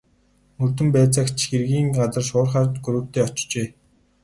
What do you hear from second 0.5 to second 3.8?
Мөрдөн байцаагч хэргийн газар шуурхай групптэй очжээ.